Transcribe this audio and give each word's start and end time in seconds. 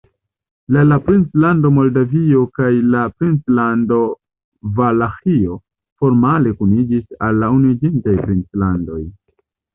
La 0.75 0.83
la 0.91 0.95
princlando 1.09 1.69
Moldavio 1.75 2.39
kaj 2.59 2.69
la 2.95 3.03
princlando 3.19 3.99
Valaĥio 4.81 5.59
formale 6.05 6.57
kuniĝis 6.63 7.07
al 7.29 7.41
la 7.45 7.53
Unuiĝintaj 7.61 8.19
Princlandoj. 8.27 9.01